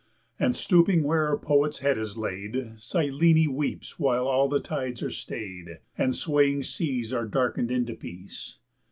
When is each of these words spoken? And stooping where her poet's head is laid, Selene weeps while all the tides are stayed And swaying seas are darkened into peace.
And 0.39 0.55
stooping 0.55 1.03
where 1.03 1.27
her 1.27 1.37
poet's 1.37 1.77
head 1.77 1.99
is 1.99 2.17
laid, 2.17 2.71
Selene 2.77 3.53
weeps 3.53 3.99
while 3.99 4.27
all 4.27 4.49
the 4.49 4.59
tides 4.59 5.03
are 5.03 5.11
stayed 5.11 5.77
And 5.95 6.15
swaying 6.15 6.63
seas 6.63 7.13
are 7.13 7.27
darkened 7.27 7.69
into 7.69 7.93
peace. 7.93 8.57